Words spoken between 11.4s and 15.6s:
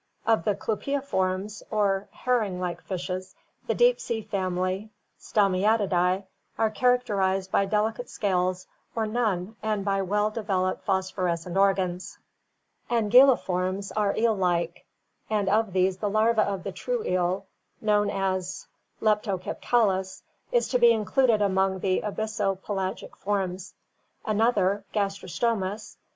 organs. Anguilliformes are eel like, and